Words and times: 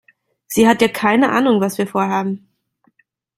Sie 0.47 0.67
hat 0.67 0.81
ja 0.81 0.87
keine 0.87 1.29
Ahnung, 1.31 1.61
was 1.61 1.77
wir 1.77 1.85
vorhaben. 1.85 2.49